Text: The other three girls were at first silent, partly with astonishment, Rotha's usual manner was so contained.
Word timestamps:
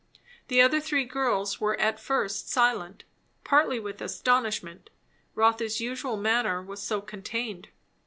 The 0.47 0.61
other 0.63 0.79
three 0.81 1.05
girls 1.05 1.61
were 1.61 1.79
at 1.79 1.99
first 1.99 2.49
silent, 2.49 3.03
partly 3.43 3.79
with 3.79 4.01
astonishment, 4.01 4.89
Rotha's 5.35 5.79
usual 5.79 6.17
manner 6.17 6.59
was 6.59 6.81
so 6.81 7.01
contained. 7.01 7.67